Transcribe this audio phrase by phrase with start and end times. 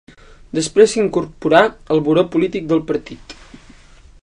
[0.59, 1.61] Després s'incorporà
[1.97, 3.37] al buró polític del partit.